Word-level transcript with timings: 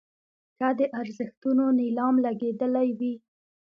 که 0.57 0.67
د 0.79 0.81
ارزښتونو 0.99 1.65
نیلام 1.79 2.15
لګېدلی 2.25 2.89
وي. 2.99 3.13